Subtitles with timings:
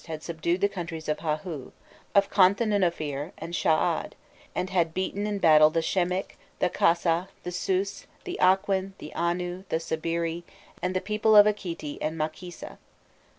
[0.07, 1.71] had subdued the countries of Hahû,
[2.15, 4.13] of Khonthanunofir, and Shaad,
[4.55, 9.63] and had beaten in battle the Shemîk, the Khasa, the Sus, the Aqîn, the Anu,
[9.69, 10.41] the Sabiri,
[10.81, 12.79] and the people of Akîti and Makisa.